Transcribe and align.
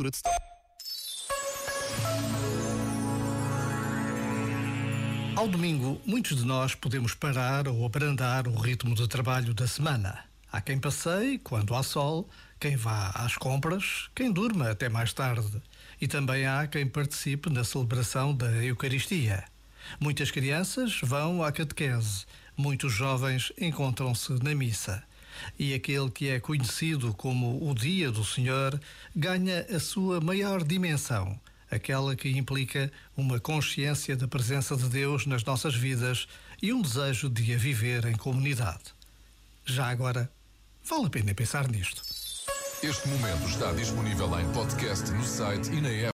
de 0.00 0.10
Ao 5.36 5.46
domingo, 5.46 6.00
muitos 6.06 6.38
de 6.38 6.46
nós 6.46 6.74
podemos 6.74 7.14
parar 7.14 7.68
ou 7.68 7.84
abrandar 7.84 8.48
o 8.48 8.54
ritmo 8.58 8.94
de 8.94 9.06
trabalho 9.06 9.52
da 9.52 9.66
semana. 9.66 10.24
Há 10.50 10.62
quem 10.62 10.80
passeie 10.80 11.38
quando 11.38 11.74
há 11.74 11.82
sol, 11.82 12.26
quem 12.58 12.74
vá 12.74 13.10
às 13.10 13.36
compras, 13.36 14.08
quem 14.14 14.32
durma 14.32 14.70
até 14.70 14.88
mais 14.88 15.12
tarde. 15.12 15.60
E 16.00 16.08
também 16.08 16.46
há 16.46 16.66
quem 16.66 16.86
participe 16.86 17.50
na 17.50 17.62
celebração 17.62 18.34
da 18.34 18.50
Eucaristia. 18.64 19.44
Muitas 20.00 20.30
crianças 20.30 21.00
vão 21.02 21.44
à 21.44 21.52
catequese, 21.52 22.24
muitos 22.56 22.94
jovens 22.94 23.52
encontram-se 23.60 24.42
na 24.42 24.54
missa. 24.54 25.04
E 25.58 25.74
aquele 25.74 26.10
que 26.10 26.28
é 26.28 26.40
conhecido 26.40 27.14
como 27.14 27.68
o 27.68 27.74
Dia 27.74 28.10
do 28.10 28.24
Senhor 28.24 28.80
ganha 29.14 29.66
a 29.70 29.78
sua 29.78 30.20
maior 30.20 30.62
dimensão, 30.62 31.38
aquela 31.70 32.14
que 32.16 32.28
implica 32.30 32.90
uma 33.16 33.40
consciência 33.40 34.16
da 34.16 34.28
presença 34.28 34.76
de 34.76 34.88
Deus 34.88 35.26
nas 35.26 35.44
nossas 35.44 35.74
vidas 35.74 36.26
e 36.60 36.72
um 36.72 36.82
desejo 36.82 37.28
de 37.28 37.54
a 37.54 37.58
viver 37.58 38.04
em 38.06 38.14
comunidade. 38.14 38.94
Já 39.64 39.86
agora, 39.86 40.30
vale 40.84 41.06
a 41.06 41.10
pena 41.10 41.34
pensar 41.34 41.68
nisto. 41.68 42.02
Este 42.82 43.08
momento 43.08 43.46
está 43.46 43.72
disponível 43.72 44.40
em 44.40 44.52
podcast 44.52 45.08
no 45.12 45.24
site 45.24 45.70
e 45.70 45.80
na 45.80 45.88
app. 45.88 46.10